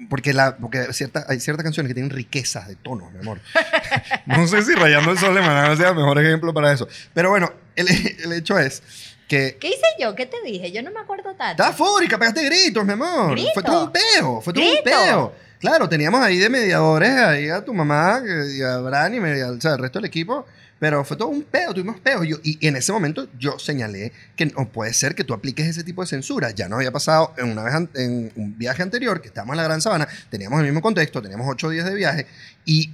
Porque, 0.08 0.32
la, 0.34 0.56
porque 0.56 0.92
cierta, 0.92 1.24
hay 1.28 1.40
ciertas 1.40 1.62
canciones 1.64 1.88
que 1.90 1.94
tienen 1.94 2.10
riquezas 2.10 2.68
de 2.68 2.76
tonos, 2.76 3.12
mi 3.12 3.20
amor. 3.20 3.40
no 4.26 4.46
sé 4.46 4.62
si 4.62 4.74
Rayando 4.74 5.10
el 5.12 5.18
Sol 5.18 5.34
de 5.34 5.40
Maná 5.40 5.76
sea 5.76 5.90
el 5.90 5.94
mejor 5.96 6.18
ejemplo 6.18 6.52
para 6.52 6.72
eso. 6.72 6.88
Pero 7.14 7.30
bueno, 7.30 7.52
el, 7.76 7.86
el 7.88 8.32
hecho 8.32 8.58
es 8.58 8.82
que... 9.28 9.56
¿Qué 9.60 9.68
hice 9.68 9.86
yo? 10.00 10.14
¿Qué 10.14 10.26
te 10.26 10.36
dije? 10.44 10.72
Yo 10.72 10.82
no 10.82 10.90
me 10.90 11.00
acuerdo 11.00 11.34
tanto. 11.34 11.62
Estás 11.62 11.76
fórica, 11.76 12.18
pegaste 12.18 12.44
gritos, 12.44 12.84
mi 12.84 12.92
amor. 12.92 13.32
¿Grito? 13.32 13.50
Fue 13.54 13.62
todo 13.62 13.84
un 13.86 13.92
peo, 13.92 14.40
fue 14.40 14.52
todo 14.52 14.64
un 14.64 14.70
¿Grito? 14.70 14.84
peo. 14.84 15.34
Claro, 15.60 15.88
teníamos 15.88 16.20
ahí 16.22 16.38
de 16.38 16.48
mediadores 16.48 17.10
ahí 17.10 17.48
a 17.50 17.62
tu 17.64 17.74
mamá 17.74 18.22
y 18.56 18.62
a 18.62 18.78
Bran 18.78 19.14
y 19.14 19.20
media- 19.20 19.50
o 19.50 19.60
sea, 19.60 19.72
el 19.74 19.78
resto 19.78 19.98
del 19.98 20.06
equipo, 20.06 20.46
pero 20.80 21.04
fue 21.04 21.16
todo 21.16 21.28
un 21.28 21.42
peo, 21.44 21.72
tuvimos 21.72 22.00
peo. 22.00 22.24
Yo, 22.24 22.38
y 22.42 22.66
en 22.66 22.74
ese 22.74 22.90
momento 22.90 23.28
yo 23.38 23.58
señalé 23.60 24.12
que 24.34 24.46
no 24.46 24.66
puede 24.72 24.92
ser 24.94 25.14
que 25.14 25.22
tú 25.22 25.34
apliques 25.34 25.66
ese 25.66 25.84
tipo 25.84 26.00
de 26.02 26.08
censura. 26.08 26.50
Ya 26.50 26.68
nos 26.68 26.78
había 26.78 26.90
pasado 26.90 27.32
en 27.36 27.50
una 27.52 27.62
vez 27.62 27.74
an- 27.74 27.90
en 27.94 28.32
un 28.34 28.58
viaje 28.58 28.82
anterior, 28.82 29.20
que 29.20 29.28
estábamos 29.28 29.52
en 29.54 29.58
la 29.58 29.64
Gran 29.64 29.80
Sabana, 29.82 30.08
teníamos 30.30 30.58
el 30.60 30.64
mismo 30.66 30.80
contexto, 30.82 31.20
teníamos 31.22 31.46
ocho 31.48 31.68
días 31.70 31.84
de 31.84 31.94
viaje, 31.94 32.26
y 32.64 32.90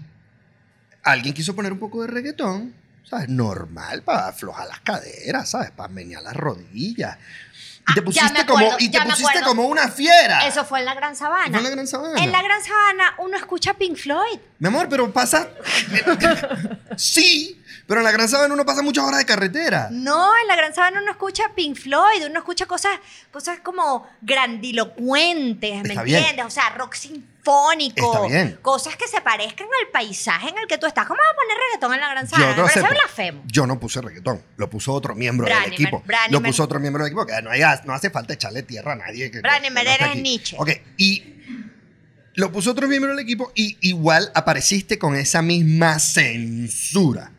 alguien 1.05 1.33
quiso 1.33 1.55
poner 1.55 1.73
un 1.73 1.79
poco 1.79 2.03
de 2.03 2.09
reggaetón, 2.09 2.75
¿sabes? 3.09 3.29
Normal, 3.29 4.03
para 4.03 4.29
aflojar 4.29 4.67
las 4.67 4.81
caderas, 4.81 5.49
¿sabes? 5.49 5.71
Para 5.71 5.89
menear 5.89 6.23
las 6.25 6.35
rodillas. 6.35 7.17
Y 7.89 7.95
te 7.95 8.01
Ah, 8.01 8.05
pusiste, 8.05 8.41
acuerdo, 8.41 8.71
como, 8.71 8.77
y 8.81 8.91
te 8.91 9.01
pusiste 9.01 9.41
como 9.45 9.67
una 9.69 9.87
fiera. 9.89 10.45
Eso 10.49 10.65
fue 10.65 10.81
en 10.81 10.87
la 10.87 10.95
Gran 10.97 11.15
Sabana. 11.15 11.51
Fue 11.51 11.59
en 11.59 11.63
la 11.65 11.71
Gran 11.71 11.87
Sabana. 11.87 12.21
En 12.25 12.33
la 12.33 12.43
Gran 12.43 12.61
Sabana 12.65 13.15
uno 13.21 13.37
escucha 13.37 13.75
Pink 13.75 13.97
Floyd. 13.97 14.41
Mi 14.59 14.67
amor, 14.67 14.89
pero 14.89 15.13
pasa. 15.13 15.49
sí, 16.97 17.63
pero 17.87 18.01
en 18.01 18.05
la 18.05 18.13
Gran 18.13 18.29
Sabana 18.29 18.55
uno 18.55 18.65
pasa 18.65 18.83
muchas 18.83 19.05
horas 19.05 19.19
de 19.19 19.27
carretera. 19.27 19.89
No, 19.91 20.31
en 20.41 20.47
la 20.49 20.57
Gran 20.57 20.75
Sabana 20.75 21.01
uno 21.03 21.11
escucha 21.11 21.45
Pink 21.55 21.77
Floyd, 21.77 22.25
uno 22.29 22.39
escucha 22.39 22.67
cosas, 22.67 22.99
cosas 23.31 23.61
como 23.61 24.07
grandilocuentes, 24.23 25.83
¿me 25.83 25.89
Está 25.89 26.03
bien. 26.03 26.19
entiendes? 26.19 26.47
O 26.47 26.51
sea, 26.51 26.71
rock 26.71 26.95
sinfónico. 26.95 28.13
Está 28.15 28.27
bien. 28.27 28.59
Cosas 28.63 28.97
que 28.97 29.07
se 29.09 29.21
parezcan 29.21 29.67
al 29.83 29.91
paisaje 29.93 30.49
en 30.49 30.59
el 30.59 30.67
que 30.67 30.79
tú 30.79 30.87
estás. 30.87 31.07
¿Cómo 31.07 31.19
vas 31.19 31.33
a 31.33 31.37
poner 31.37 31.57
reggaetón 31.67 31.95
en 31.95 32.01
la 32.01 32.09
Gran 32.11 32.29
Sabana? 32.29 32.49
Me 32.49 32.55
parece 32.63 32.81
acepto. 32.81 32.95
blasfemo. 32.95 33.43
Yo 33.47 33.67
no 33.67 33.79
puse 33.81 34.01
reggaetón, 34.01 34.43
lo 34.57 34.69
puso 34.71 34.93
otro 34.93 35.15
miembro 35.15 35.47
del 35.47 35.73
equipo. 35.73 36.03
Lo 36.31 36.43
puso 36.43 36.65
otro 36.65 36.81
miembro 36.81 37.05
del 37.05 37.13
equipo, 37.13 37.27
que 37.27 37.41
no, 37.43 37.51
hay- 37.51 37.63
no 37.85 37.95
hace 37.95 38.11
falta 38.11 38.35
echarle 38.35 38.63
tierra 38.63 38.93
a 38.93 38.97
nadie. 38.97 39.31
Que, 39.31 39.41
no 39.43 39.49
eres 39.81 40.01
aquí. 40.03 40.23
Nietzsche. 40.23 40.57
Ok, 40.59 40.71
y 40.97 41.35
lo 42.35 42.53
puso 42.53 42.73
otro 42.73 42.87
miembro 42.87 43.11
del 43.11 43.21
equipo 43.21 43.51
y 43.55 43.79
igual 43.89 44.31
apareciste 44.35 44.99
con 44.99 45.17
esa 45.17 45.41
misma 45.41 45.99
censura. 45.99 47.33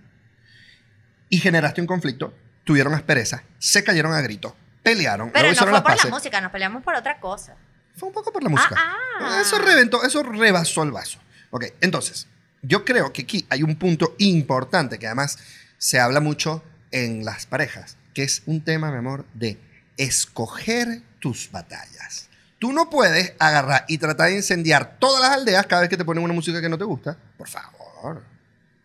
Y 1.29 1.39
generaste 1.39 1.81
un 1.81 1.87
conflicto 1.87 2.33
tuvieron 2.67 2.93
aspereza, 2.93 3.43
se 3.57 3.83
cayeron 3.83 4.13
a 4.13 4.21
gritos, 4.21 4.53
pelearon, 4.83 5.31
Pero 5.31 5.49
no 5.49 5.55
fue 5.55 5.81
por 5.81 6.03
la 6.03 6.09
música, 6.11 6.41
nos 6.41 6.51
peleamos 6.51 6.83
por 6.83 6.93
otra 6.93 7.17
cosa. 7.19 7.55
Fue 7.95 8.09
un 8.09 8.13
poco 8.13 8.31
por 8.31 8.43
la 8.43 8.49
música. 8.49 8.75
Ah. 8.77 9.39
Eso 9.41 9.57
reventó, 9.57 10.03
eso 10.03 10.21
rebasó 10.21 10.83
el 10.83 10.91
vaso. 10.91 11.17
Ok, 11.49 11.65
entonces, 11.79 12.27
yo 12.61 12.83
creo 12.83 13.13
que 13.13 13.21
aquí 13.23 13.47
hay 13.49 13.63
un 13.63 13.77
punto 13.77 14.15
importante 14.19 14.99
que 14.99 15.07
además 15.07 15.39
se 15.77 15.97
habla 15.99 16.19
mucho 16.19 16.61
en 16.91 17.23
las 17.23 17.45
parejas, 17.45 17.95
que 18.13 18.23
es 18.23 18.43
un 18.45 18.61
tema, 18.61 18.91
mi 18.91 18.97
amor, 18.97 19.25
de 19.33 19.57
escoger 19.95 21.01
tus 21.19 21.49
batallas. 21.49 22.27
Tú 22.59 22.73
no 22.73 22.89
puedes 22.89 23.33
agarrar 23.39 23.85
y 23.87 23.97
tratar 23.97 24.27
de 24.27 24.35
incendiar 24.35 24.97
todas 24.99 25.21
las 25.21 25.31
aldeas 25.31 25.65
cada 25.67 25.81
vez 25.81 25.89
que 25.89 25.97
te 25.97 26.03
ponen 26.03 26.23
una 26.23 26.33
música 26.33 26.59
que 26.59 26.69
no 26.69 26.77
te 26.77 26.83
gusta. 26.83 27.17
Por 27.37 27.47
favor. 27.47 28.23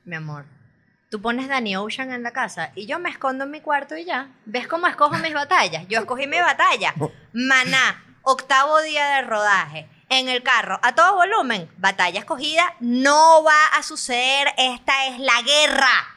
Mi 0.04 0.14
amor. 0.14 0.44
Tú 1.12 1.20
pones 1.20 1.46
Danny 1.46 1.76
Ocean 1.76 2.10
en 2.10 2.22
la 2.22 2.30
casa 2.30 2.72
y 2.74 2.86
yo 2.86 2.98
me 2.98 3.10
escondo 3.10 3.44
en 3.44 3.50
mi 3.50 3.60
cuarto 3.60 3.94
y 3.98 4.06
ya. 4.06 4.30
¿Ves 4.46 4.66
cómo 4.66 4.86
escojo 4.86 5.18
mis 5.18 5.34
batallas? 5.34 5.86
Yo 5.86 5.98
escogí 5.98 6.26
mi 6.26 6.38
batalla. 6.38 6.94
Maná, 7.34 8.02
octavo 8.22 8.80
día 8.80 9.16
de 9.16 9.20
rodaje. 9.20 9.90
En 10.08 10.30
el 10.30 10.42
carro, 10.42 10.80
a 10.82 10.94
todo 10.94 11.16
volumen, 11.16 11.70
batalla 11.76 12.18
escogida, 12.18 12.64
no 12.80 13.44
va 13.44 13.76
a 13.76 13.82
suceder. 13.82 14.54
Esta 14.56 15.08
es 15.08 15.18
la 15.18 15.42
guerra. 15.42 16.11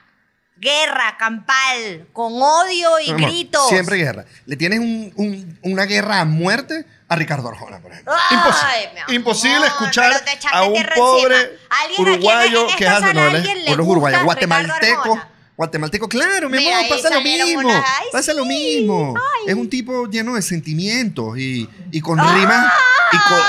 Guerra 0.58 1.18
campal, 1.20 2.08
con 2.14 2.34
odio 2.42 3.00
y 3.06 3.10
amor, 3.12 3.22
gritos. 3.30 3.68
Siempre 3.68 3.98
guerra. 3.98 4.26
Le 4.46 4.56
tienes 4.56 4.80
un- 4.80 5.12
un- 5.18 5.60
una 5.64 5.84
guerra 5.86 6.22
a 6.22 6.26
muerte 6.26 6.86
a 7.10 7.16
Ricardo 7.18 7.50
Arjona, 7.50 7.80
por 7.80 7.92
ejemplo. 7.92 8.14
Ay, 8.14 8.38
Imposible. 8.38 8.90
mi 8.94 9.00
amor, 9.02 9.14
Imposible 9.14 9.68
escuchar 9.68 10.12
pero 10.14 10.26
te 10.26 10.32
echaste 10.34 10.58
a 10.58 10.64
un 10.64 10.74
tierra 10.74 10.96
pobre 10.96 11.36
encima. 11.36 11.60
¿Alguien 11.82 12.02
en- 12.08 12.14
uruguayo 12.14 12.60
en 12.62 12.66
esta 12.68 12.78
que 12.78 12.88
hace 12.88 13.00
sala, 13.08 13.14
no, 13.14 13.22
alguien 13.38 13.58
le 13.66 13.72
o 13.72 13.76
los 13.76 13.86
gusta 13.86 13.92
uruguayos, 13.92 14.22
Ricardo 14.22 14.26
guatemalteco. 14.26 15.02
Arjona? 15.14 15.30
Guatemalteco, 15.58 16.10
claro, 16.10 16.50
mi 16.50 16.58
Mira, 16.58 16.72
amor, 16.80 16.84
ahí 16.84 16.90
pasa 16.90 17.10
lo 17.10 17.16
salieron 17.16 17.48
mismo. 17.48 17.70
unas- 17.70 17.86
ay, 18.00 18.06
pasa 18.12 18.34
lo 18.34 18.46
mismo. 18.46 19.14
Es 19.48 19.56
un 19.56 19.70
tipo 19.70 20.06
lleno 20.10 20.36
de 20.36 20.42
sentimientos 20.42 21.38
y, 21.38 21.70
y 21.92 22.02
con 22.02 22.18
rimas 22.18 22.74
y 23.14 23.18
con, 23.18 23.40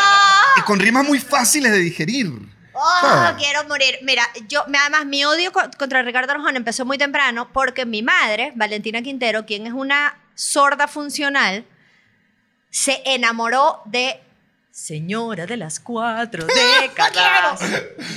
y 0.58 0.60
con 0.62 0.78
rimas 0.80 1.04
muy 1.06 1.18
fáciles 1.18 1.72
de 1.72 1.78
digerir. 1.78 2.32
Oh, 2.76 3.36
quiero 3.38 3.64
morir. 3.68 3.98
Mira, 4.02 4.22
yo, 4.48 4.62
además, 4.62 5.06
mi 5.06 5.24
odio 5.24 5.52
co- 5.52 5.70
contra 5.78 6.02
Ricardo 6.02 6.32
Arjona 6.32 6.56
empezó 6.56 6.84
muy 6.84 6.98
temprano 6.98 7.48
porque 7.52 7.86
mi 7.86 8.02
madre, 8.02 8.52
Valentina 8.54 9.02
Quintero, 9.02 9.46
quien 9.46 9.66
es 9.66 9.72
una 9.72 10.16
sorda 10.34 10.86
funcional, 10.88 11.64
se 12.70 13.02
enamoró 13.06 13.82
de 13.86 14.20
Señora 14.70 15.46
de 15.46 15.56
las 15.56 15.80
cuatro 15.80 16.44
décadas, 16.82 17.60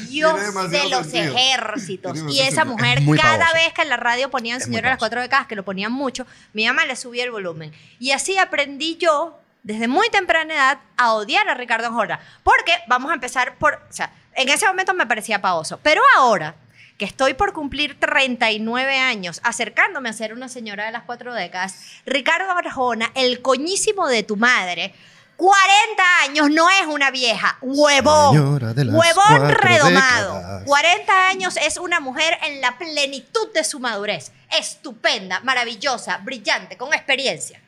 Dios 0.09 0.69
de 0.69 0.89
los 0.89 1.07
sentido. 1.07 1.37
ejércitos. 1.37 2.19
Y 2.27 2.41
esa 2.41 2.65
mujer, 2.65 2.97
Es 2.99 3.21
cada 3.21 3.37
pavoso. 3.45 3.53
vez 3.53 3.73
que 3.73 3.81
en 3.83 3.87
la 3.89 3.95
radio 3.95 4.29
ponían 4.29 4.59
Señora 4.59 4.89
de 4.89 4.89
las 4.89 4.99
cuatro 4.99 5.21
décadas, 5.21 5.47
que 5.47 5.55
lo 5.55 5.63
ponían 5.63 5.93
mucho, 5.93 6.27
mi 6.51 6.65
mamá 6.67 6.85
le 6.85 6.97
subía 6.97 7.23
el 7.23 7.31
volumen. 7.31 7.71
Y 7.97 8.11
así 8.11 8.37
aprendí 8.37 8.97
yo, 8.97 9.39
desde 9.63 9.87
muy 9.87 10.09
temprana 10.09 10.53
edad, 10.53 10.79
a 10.97 11.13
odiar 11.13 11.47
a 11.47 11.53
Ricardo 11.53 11.87
Arjona. 11.87 12.19
Porque 12.43 12.73
vamos 12.89 13.09
a 13.11 13.13
empezar 13.13 13.55
por. 13.55 13.75
O 13.89 13.93
sea, 13.93 14.11
en 14.39 14.48
ese 14.48 14.65
momento 14.65 14.93
me 14.93 15.05
parecía 15.05 15.41
pavoso. 15.41 15.79
Pero 15.84 16.01
ahora 16.17 16.55
que 16.98 17.05
estoy 17.05 17.34
por 17.34 17.53
cumplir 17.53 18.00
39 18.00 18.98
años, 18.98 19.41
acercándome 19.43 20.10
a 20.10 20.13
ser 20.13 20.34
una 20.34 20.50
señora 20.50 20.86
de 20.86 20.91
las 20.91 21.03
cuatro 21.03 21.34
décadas, 21.34 21.75
Ricardo 22.05 22.51
Arjona, 22.51 23.12
el 23.15 23.41
coñísimo 23.41 24.08
de 24.08 24.24
tu 24.24 24.38
madre, 24.38 24.93
40 25.36 26.03
años 26.24 26.50
no 26.50 26.69
es 26.69 26.86
una 26.88 27.12
vieja, 27.12 27.58
huevón, 27.62 28.38
huevón 28.38 29.50
redomado. 29.50 30.36
décadas. 30.36 30.63
40 30.65 31.27
años 31.27 31.58
es 31.58 31.77
una 31.77 32.01
mujer 32.01 32.38
en 32.46 32.60
la 32.60 32.77
plenitud 32.77 33.51
de 33.53 33.63
su 33.63 33.79
madurez, 33.79 34.34
estupenda, 34.58 35.39
maravillosa, 35.41 36.17
brillante, 36.17 36.75
con 36.77 36.93
experiencia. 36.93 37.62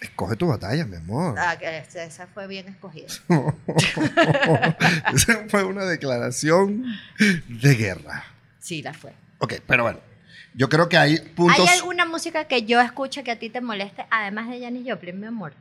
Escoge 0.00 0.36
tu 0.36 0.46
batalla, 0.46 0.84
mi 0.84 0.96
amor. 0.96 1.38
Ah, 1.38 1.56
que 1.58 1.78
esa 1.78 2.04
esa 2.04 2.26
fue 2.26 2.46
bien 2.46 2.68
escogida. 2.68 3.06
Esa 5.14 5.46
fue 5.48 5.64
una 5.64 5.84
declaración 5.84 6.84
de 7.18 7.74
guerra. 7.74 8.24
Sí, 8.58 8.82
la 8.82 8.92
fue. 8.92 9.12
Ok, 9.38 9.54
pero 9.66 9.84
bueno. 9.84 10.00
Yo 10.54 10.68
creo 10.68 10.88
que 10.88 10.96
hay 10.96 11.18
puntos. 11.18 11.68
¿Hay 11.68 11.78
alguna 11.78 12.06
música 12.06 12.46
que 12.46 12.64
yo 12.64 12.80
escuche 12.80 13.22
que 13.22 13.30
a 13.30 13.38
ti 13.38 13.50
te 13.50 13.60
moleste, 13.60 14.06
además 14.10 14.48
de 14.48 14.60
Janis 14.60 14.86
Joplin, 14.88 15.20
mi 15.20 15.26
amor? 15.26 15.52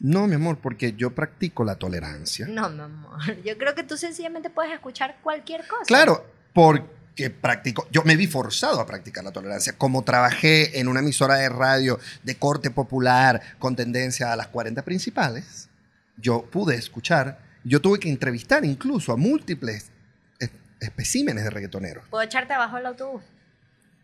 No, 0.00 0.28
mi 0.28 0.36
amor, 0.36 0.58
porque 0.58 0.92
yo 0.92 1.10
practico 1.10 1.64
la 1.64 1.74
tolerancia. 1.74 2.46
No, 2.48 2.70
mi 2.70 2.82
amor. 2.82 3.20
Yo 3.44 3.58
creo 3.58 3.74
que 3.74 3.82
tú 3.82 3.96
sencillamente 3.96 4.48
puedes 4.48 4.72
escuchar 4.72 5.16
cualquier 5.22 5.66
cosa. 5.66 5.84
Claro, 5.86 6.24
porque 6.52 6.84
practico. 7.28 7.86
Yo 7.90 8.02
me 8.04 8.16
vi 8.16 8.26
forzado 8.26 8.80
a 8.80 8.86
practicar 8.86 9.24
la 9.24 9.32
tolerancia. 9.32 9.74
Como 9.76 10.04
trabajé 10.04 10.78
en 10.80 10.88
una 10.88 11.00
emisora 11.00 11.34
de 11.36 11.48
radio 11.48 11.98
de 12.22 12.36
corte 12.36 12.70
popular 12.70 13.40
con 13.58 13.74
tendencia 13.76 14.32
a 14.32 14.36
las 14.36 14.46
40 14.48 14.82
principales, 14.84 15.68
yo 16.16 16.42
pude 16.50 16.76
escuchar. 16.76 17.38
Yo 17.64 17.80
tuve 17.80 17.98
que 17.98 18.08
entrevistar 18.08 18.64
incluso 18.64 19.12
a 19.12 19.16
múltiples 19.16 19.90
es- 20.38 20.50
especímenes 20.80 21.44
de 21.44 21.50
reggaetoneros. 21.50 22.04
¿Puedo 22.08 22.22
echarte 22.22 22.52
abajo 22.54 22.78
el 22.78 22.86
autobús? 22.86 23.22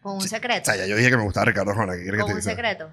Con 0.02 0.16
un 0.16 0.18
O 0.23 0.26
secreto. 0.28 0.66
sea, 0.66 0.76
ya 0.76 0.87
yo 0.87 0.97
dije 0.97 1.09
que 1.11 1.16
me 1.16 1.23
gustaba 1.23 1.47
Ricardo 1.47 1.71
Arjona. 1.71 1.94
¿qué 1.94 2.02
quieres 2.02 2.18
que 2.18 2.23
Con 2.23 2.30
te 2.33 2.37
un 2.37 2.42
secreto. 2.42 2.90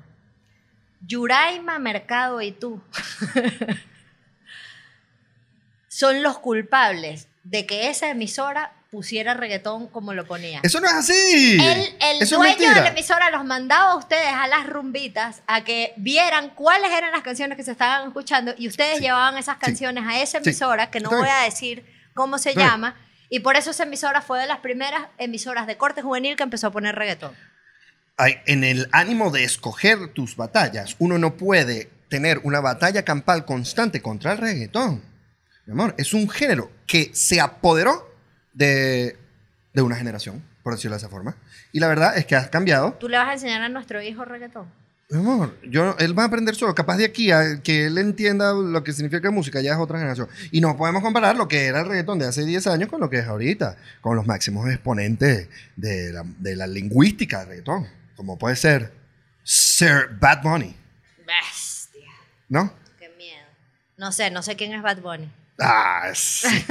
Yuraima, 1.05 1.79
Mercado 1.79 2.41
y 2.41 2.51
tú 2.51 2.81
son 5.87 6.23
los 6.23 6.39
culpables 6.39 7.27
de 7.43 7.65
que 7.65 7.89
esa 7.89 8.09
emisora 8.09 8.73
pusiera 8.91 9.33
reggaetón 9.33 9.87
como 9.87 10.13
lo 10.13 10.25
ponía. 10.27 10.59
Eso 10.63 10.81
no 10.81 10.87
es 10.87 10.93
así. 10.93 11.53
El, 11.61 11.79
el 12.01 12.21
Eso 12.21 12.43
es 12.43 12.57
dueño 12.57 12.73
de 12.75 12.81
la 12.81 12.89
emisora 12.89 13.31
los 13.31 13.45
mandaba 13.45 13.93
a 13.93 13.95
ustedes 13.95 14.27
a 14.33 14.47
las 14.47 14.67
rumbitas 14.67 15.41
a 15.47 15.63
que 15.63 15.93
vieran 15.95 16.49
cuáles 16.49 16.91
eran 16.91 17.13
las 17.13 17.21
canciones 17.21 17.55
que 17.57 17.63
se 17.63 17.71
estaban 17.71 18.05
escuchando 18.09 18.53
y 18.57 18.67
ustedes 18.67 18.97
Sí. 18.97 19.03
llevaban 19.05 19.37
esas 19.37 19.55
Sí. 19.55 19.61
canciones 19.65 20.03
a 20.05 20.21
esa 20.21 20.39
Sí. 20.43 20.49
emisora, 20.49 20.91
que 20.91 20.99
no 20.99 21.09
voy 21.09 21.23
bien. 21.23 21.35
a 21.35 21.43
decir 21.45 21.85
cómo 22.13 22.37
se 22.37 22.53
bien. 22.53 22.67
llama, 22.67 22.97
y 23.29 23.39
por 23.39 23.55
eso 23.55 23.71
esa 23.71 23.83
emisora 23.83 24.21
fue 24.21 24.41
de 24.41 24.45
las 24.47 24.59
primeras 24.59 25.03
emisoras 25.17 25.67
de 25.67 25.77
corte 25.77 26.01
juvenil 26.01 26.35
que 26.35 26.43
empezó 26.43 26.67
a 26.67 26.71
poner 26.71 26.93
reggaetón. 26.95 27.33
Ay, 28.17 28.35
en 28.45 28.65
el 28.65 28.89
ánimo 28.91 29.31
de 29.31 29.45
escoger 29.45 30.11
tus 30.13 30.35
batallas, 30.35 30.97
uno 30.99 31.17
no 31.17 31.37
puede 31.37 31.89
tener 32.09 32.39
una 32.43 32.59
batalla 32.59 33.03
campal 33.05 33.45
constante 33.45 34.01
contra 34.01 34.33
el 34.33 34.37
reggaetón. 34.37 35.01
Mi 35.65 35.71
amor, 35.71 35.95
es 35.97 36.13
un 36.13 36.29
género 36.29 36.69
que 36.85 37.09
se 37.13 37.39
apoderó 37.39 38.10
de, 38.53 39.17
de 39.73 39.81
una 39.81 39.95
generación, 39.95 40.43
por 40.63 40.73
decirlo 40.73 40.95
de 40.95 40.99
esa 40.99 41.09
forma. 41.09 41.35
Y 41.71 41.79
la 41.79 41.87
verdad 41.87 42.17
es 42.17 42.25
que 42.25 42.35
has 42.35 42.49
cambiado. 42.49 42.93
¿Tú 42.93 43.09
le 43.09 43.17
vas 43.17 43.29
a 43.29 43.33
enseñar 43.33 43.61
a 43.61 43.69
nuestro 43.69 44.01
hijo 44.01 44.25
reggaetón? 44.25 44.67
Mi 45.11 45.19
amor, 45.19 45.57
yo, 45.63 45.93
él 45.99 46.17
va 46.17 46.23
a 46.23 46.25
aprender 46.27 46.55
solo. 46.55 46.73
Capaz 46.73 46.95
de 46.95 47.03
aquí 47.03 47.31
a 47.31 47.61
que 47.61 47.87
él 47.87 47.97
entienda 47.97 48.53
lo 48.53 48.81
que 48.81 48.93
significa 48.93 49.29
música, 49.29 49.59
ya 49.59 49.73
es 49.73 49.77
otra 49.77 49.97
generación. 49.97 50.29
Y 50.51 50.61
no 50.61 50.77
podemos 50.77 51.03
comparar 51.03 51.35
lo 51.35 51.49
que 51.49 51.65
era 51.65 51.81
el 51.81 51.87
reggaetón 51.87 52.17
de 52.17 52.27
hace 52.27 52.45
10 52.45 52.65
años 52.67 52.89
con 52.89 53.01
lo 53.01 53.09
que 53.09 53.19
es 53.19 53.27
ahorita, 53.27 53.75
con 53.99 54.15
los 54.15 54.25
máximos 54.25 54.69
exponentes 54.69 55.49
de 55.75 56.13
la, 56.13 56.23
de 56.25 56.55
la 56.55 56.65
lingüística 56.65 57.39
del 57.39 57.49
reggaetón, 57.49 57.87
como 58.15 58.37
puede 58.37 58.55
ser 58.55 58.93
Sir 59.43 60.17
Bad 60.17 60.43
Bunny, 60.43 60.77
Bestia. 61.27 62.09
¿no? 62.47 62.73
Qué 62.97 63.09
miedo. 63.17 63.45
No 63.97 64.13
sé, 64.13 64.31
no 64.31 64.41
sé 64.41 64.55
quién 64.55 64.73
es 64.73 64.81
Bad 64.81 65.01
Bunny. 65.01 65.29
Ah, 65.61 66.11
sí. 66.13 66.47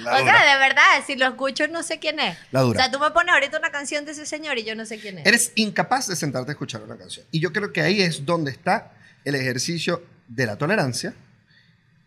O 0.00 0.18
sea, 0.24 0.54
de 0.54 0.60
verdad, 0.60 1.02
si 1.06 1.16
lo 1.16 1.26
escucho 1.26 1.66
no 1.66 1.82
sé 1.82 1.98
quién 1.98 2.20
es. 2.20 2.36
La 2.52 2.60
dura. 2.60 2.78
O 2.78 2.82
sea, 2.82 2.92
tú 2.92 3.00
me 3.00 3.10
pones 3.10 3.34
ahorita 3.34 3.58
una 3.58 3.70
canción 3.70 4.04
de 4.04 4.12
ese 4.12 4.26
señor 4.26 4.58
y 4.58 4.64
yo 4.64 4.76
no 4.76 4.86
sé 4.86 4.98
quién 4.98 5.18
es. 5.18 5.26
Eres 5.26 5.52
incapaz 5.56 6.06
de 6.06 6.14
sentarte 6.14 6.50
a 6.50 6.52
escuchar 6.52 6.82
una 6.82 6.96
canción. 6.96 7.26
Y 7.32 7.40
yo 7.40 7.52
creo 7.52 7.72
que 7.72 7.80
ahí 7.80 8.00
es 8.00 8.24
donde 8.24 8.50
está 8.52 8.92
el 9.24 9.34
ejercicio 9.34 10.04
de 10.28 10.46
la 10.46 10.56
tolerancia 10.56 11.14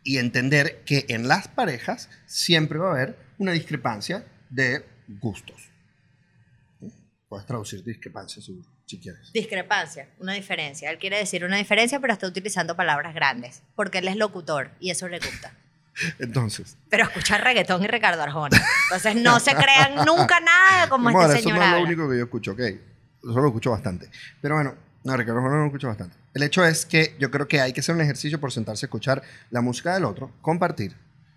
y 0.03 0.17
entender 0.17 0.83
que 0.85 1.05
en 1.09 1.27
las 1.27 1.47
parejas 1.47 2.09
siempre 2.25 2.79
va 2.79 2.89
a 2.89 2.91
haber 2.93 3.17
una 3.37 3.51
discrepancia 3.51 4.23
de 4.49 4.85
gustos. 5.07 5.69
Puedes 7.27 7.45
traducir 7.45 7.83
discrepancia 7.83 8.41
si, 8.41 8.61
si 8.85 8.99
quieres. 8.99 9.31
Discrepancia, 9.33 10.09
una 10.19 10.33
diferencia. 10.33 10.89
Él 10.91 10.97
quiere 10.97 11.17
decir 11.17 11.43
una 11.45 11.57
diferencia, 11.57 11.99
pero 11.99 12.13
está 12.13 12.27
utilizando 12.27 12.75
palabras 12.75 13.13
grandes, 13.13 13.63
porque 13.75 13.99
él 13.99 14.07
es 14.07 14.15
locutor 14.15 14.71
y 14.79 14.91
eso 14.91 15.07
le 15.07 15.19
gusta. 15.19 15.53
Entonces, 16.19 16.77
Pero 16.89 17.03
escuchar 17.03 17.43
reggaetón 17.43 17.83
y 17.83 17.87
Ricardo 17.87 18.21
Arjona. 18.21 18.57
Entonces 18.89 19.15
no 19.21 19.39
se 19.39 19.53
crean 19.55 19.95
nunca 20.05 20.39
nada 20.39 20.89
como 20.89 21.09
este 21.09 21.33
eso 21.33 21.43
señor 21.43 21.57
no 21.57 21.63
es 21.63 21.69
lo 21.69 21.75
habla. 21.75 21.87
único 21.87 22.09
que 22.09 22.17
yo 22.17 22.23
escucho, 22.23 22.51
¿ok? 22.51 22.59
Eso 22.59 23.39
lo 23.39 23.47
escucho 23.47 23.71
bastante. 23.71 24.09
Pero 24.41 24.55
bueno, 24.55 24.73
no, 25.03 25.17
Ricardo 25.17 25.39
Arjona 25.39 25.55
no 25.57 25.61
lo 25.61 25.67
escucho 25.67 25.87
bastante. 25.87 26.15
El 26.33 26.43
hecho 26.43 26.65
es 26.65 26.85
que 26.85 27.15
yo 27.19 27.29
creo 27.29 27.47
que 27.47 27.59
hay 27.61 27.73
que 27.73 27.81
hacer 27.81 27.93
un 27.95 28.01
ejercicio 28.01 28.39
por 28.39 28.51
sentarse 28.51 28.85
a 28.85 28.87
escuchar 28.87 29.21
la 29.49 29.61
música 29.61 29.93
del 29.93 30.05
otro, 30.05 30.31
compartir 30.41 30.95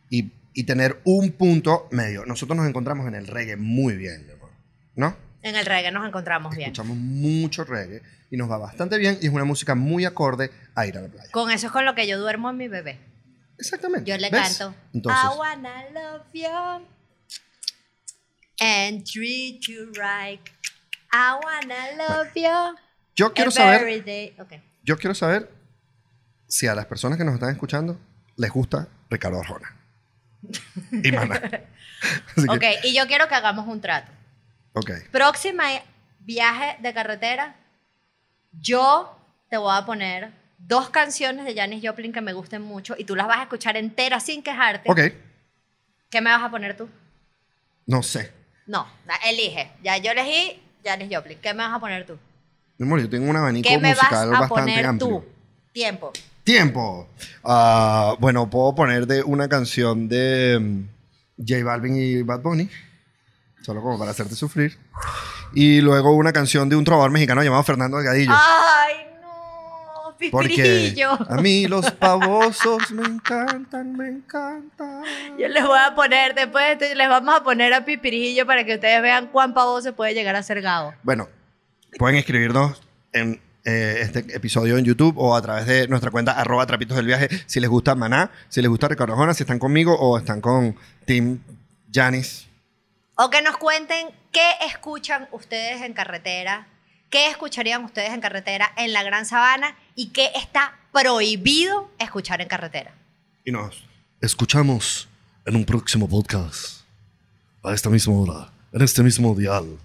y, 0.09 0.33
y 0.53 0.65
tener 0.65 1.01
un 1.05 1.33
punto 1.33 1.89
medio. 1.91 2.25
Nosotros 2.25 2.57
nos 2.57 2.67
encontramos 2.69 3.07
en 3.09 3.15
el 3.15 3.27
reggae 3.27 3.57
muy 3.57 3.97
bien, 3.97 4.27
¿no? 4.95 5.17
En 5.43 5.57
el 5.57 5.67
reggae 5.67 5.91
nos 5.91 6.07
encontramos 6.07 6.55
bien. 6.57 6.71
Escuchamos 6.71 6.97
mucho 6.97 7.65
reggae 7.65 8.03
y 8.31 8.37
nos 8.37 8.51
va 8.51 8.57
bastante 8.57 8.97
bien 8.99 9.19
y 9.21 9.27
es 9.27 9.33
una 9.33 9.45
música 9.45 9.75
muy 9.75 10.05
acorde 10.05 10.51
a 10.75 10.87
ir 10.87 10.97
a 10.97 11.03
la 11.03 11.09
playa. 11.09 11.31
Con 11.33 11.51
eso 11.51 11.67
es 11.67 11.73
con 11.73 11.85
lo 11.85 11.95
que 11.95 12.07
yo 12.07 12.19
duermo 12.19 12.49
a 12.49 12.53
mi 12.53 12.69
bebé. 12.69 12.99
Exactamente. 13.59 14.11
Yo 14.11 14.17
le 14.17 14.31
¿ves? 14.31 14.59
canto. 14.59 14.75
Entonces, 14.93 15.23
I 15.25 15.39
wanna 15.39 15.85
love 15.93 16.23
you 16.33 16.87
and 18.61 19.05
treat 19.05 19.61
you 19.69 19.91
right. 19.95 20.41
I 21.13 21.35
wanna 21.43 21.93
love 21.97 22.31
you 22.35 22.77
Yo 23.17 23.33
quiero 23.33 23.51
saber, 23.51 23.83
Everyday. 23.83 24.35
Ok. 24.41 24.55
yo 24.83 24.97
quiero 24.99 25.15
saber 25.15 25.51
si 26.49 26.67
a 26.67 26.75
las 26.75 26.87
personas 26.87 27.17
que 27.19 27.25
nos 27.25 27.35
están 27.35 27.51
escuchando 27.51 27.99
les 28.37 28.51
gusta 28.51 28.89
Ricardo 29.11 29.41
Arjona. 29.41 29.77
Y 30.91 31.13
Maná. 31.13 31.41
Que, 31.41 31.65
Ok, 32.49 32.63
y 32.85 32.95
yo 32.95 33.07
quiero 33.07 33.29
que 33.29 33.35
hagamos 33.35 33.67
un 33.67 33.81
trato. 33.81 34.11
ok. 34.75 34.91
Próxima 35.11 35.65
viaje 36.21 36.77
de 36.83 36.93
carretera, 36.93 37.57
yo 38.53 39.19
te 39.49 39.57
voy 39.57 39.75
a 39.77 39.87
poner 39.87 40.33
dos 40.67 40.91
canciones 40.91 41.45
de 41.45 41.55
Janis 41.55 41.83
Joplin 41.87 42.13
que 42.13 42.21
me 42.21 42.33
gusten 42.33 42.63
mucho 42.63 42.95
y 42.99 43.05
tú 43.05 43.17
las 43.17 43.27
vas 43.27 43.39
a 43.39 43.43
escuchar 43.43 43.77
enteras 43.77 44.25
sin 44.25 44.43
quejarte. 44.43 44.91
Ok. 44.91 45.01
¿Qué 46.11 46.21
me 46.21 46.31
vas 46.31 46.43
a 46.43 46.51
poner 46.51 46.77
tú? 46.77 46.89
No 47.87 48.03
sé. 48.03 48.33
No, 48.67 48.87
elige. 49.27 49.71
Ya 49.83 49.99
yo 49.99 50.13
elegí 50.13 50.63
Janis 50.85 51.09
Joplin. 51.15 51.39
¿Qué 51.41 51.53
me 51.53 51.63
vas 51.65 51.75
a 51.75 51.81
poner 51.81 52.07
tú? 52.07 52.17
Mi 52.79 52.87
amor, 52.87 53.01
yo 53.01 53.09
tengo 53.09 53.29
un 53.31 53.37
abanico 53.37 53.69
¿Qué 53.69 53.79
me 53.79 53.95
vas 53.95 53.99
musical 53.99 54.29
a 54.35 54.41
bastante 54.41 54.55
poner 54.73 54.87
amplio. 54.87 55.09
tú? 55.09 55.25
Tiempo. 55.73 56.13
Tiempo. 56.45 57.09
Ah, 57.43 58.17
bueno, 58.19 58.49
puedo 58.49 58.75
poner 58.75 59.07
de 59.07 59.23
una 59.23 59.49
canción 59.49 60.09
de 60.09 60.59
mm, 60.61 61.43
J 61.47 61.65
Balvin 61.65 61.97
y 61.97 62.23
Bad 62.23 62.41
Bunny, 62.41 62.69
solo 63.63 63.81
como 63.83 63.99
para 63.99 64.11
hacerte 64.11 64.35
sufrir. 64.35 64.79
Y 65.55 65.81
luego 65.81 66.13
una 66.13 66.33
canción 66.33 66.69
de 66.69 66.77
un 66.77 66.85
trovador 66.85 67.11
mexicano 67.11 67.43
llamado 67.43 67.63
Fernando 67.63 67.97
Delgadillo. 67.97 68.33
¡Ay! 68.35 69.04
Porque 70.31 70.95
a 71.29 71.37
mí 71.37 71.67
los 71.67 71.91
pavosos 71.93 72.91
me 72.91 73.07
encantan, 73.07 73.97
me 73.97 74.09
encantan. 74.09 75.03
Yo 75.39 75.49
les 75.49 75.65
voy 75.65 75.79
a 75.79 75.95
poner, 75.95 76.35
después 76.35 76.79
de 76.79 76.87
esto, 76.87 76.99
les 76.99 77.09
vamos 77.09 77.35
a 77.35 77.43
poner 77.43 77.73
a 77.75 77.85
Pipirillo 77.85 78.47
para 78.47 78.65
que 78.65 78.75
ustedes 78.75 79.03
vean 79.03 79.29
cuán 79.29 79.55
pavoso 79.55 79.95
puede 79.95 80.15
llegar 80.15 80.37
a 80.37 80.43
ser 80.43 80.61
Gabo. 80.61 80.95
Bueno, 81.03 81.29
pueden 81.99 82.17
escribirnos 82.17 82.81
en 83.13 83.41
eh, 83.65 84.01
este 84.03 84.19
episodio 84.37 84.77
en 84.77 84.85
YouTube 84.85 85.15
o 85.17 85.35
a 85.35 85.41
través 85.41 85.67
de 85.67 85.89
nuestra 85.89 86.11
cuenta 86.11 86.33
arroba 86.33 86.67
trapitos 86.67 86.97
del 86.99 87.07
viaje 87.07 87.29
si 87.47 87.61
les 87.61 87.71
gusta 87.71 87.95
Maná, 87.95 88.31
si 88.51 88.61
les 88.61 88.69
gusta 88.69 88.89
Ricardo 88.89 89.15
Arjona, 89.15 89.33
si 89.33 89.43
están 89.43 89.59
conmigo 89.59 89.97
o 89.99 90.19
están 90.19 90.43
con 90.43 90.77
Tim 91.07 91.41
Janis. 91.91 92.47
O 93.17 93.31
que 93.31 93.41
nos 93.41 93.57
cuenten 93.57 94.09
qué 94.33 94.51
escuchan 94.67 95.29
ustedes 95.33 95.81
en 95.81 95.95
carretera, 95.95 96.67
qué 97.15 97.29
escucharían 97.29 97.85
ustedes 97.85 98.13
en 98.13 98.21
carretera 98.21 98.73
en 98.77 98.93
la 98.93 99.05
Gran 99.05 99.25
Sabana 99.25 99.77
y 99.95 100.09
qué 100.09 100.33
está 100.35 100.77
prohibido 100.93 101.89
escuchar 101.97 102.41
en 102.41 102.49
carretera. 102.49 102.93
Y 103.45 103.53
nos 103.53 103.85
escuchamos 104.21 105.07
en 105.47 105.55
un 105.55 105.65
próximo 105.65 106.09
podcast. 106.09 106.81
A 107.63 107.73
esta 107.73 107.89
misma 107.89 108.15
hora, 108.15 108.53
en 108.73 108.83
este 108.83 109.05
mismo 109.05 109.33
dial. 109.33 109.79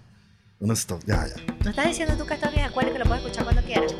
En 0.59 0.71
esto, 0.71 0.99
ya, 1.05 1.27
ya. 1.27 1.35
¿No 1.63 1.69
estás 1.69 1.85
diciendo 1.85 2.17
tú 2.17 2.25
que 2.25 2.33
estás 2.33 2.51
en 2.51 2.61
la 2.61 2.65
escuela 2.65 2.89
y 2.89 2.93
que 2.93 2.99
lo 2.99 3.05
puedes 3.05 3.23
escuchar 3.23 3.43
cuando 3.43 3.61
quieras? 3.61 3.93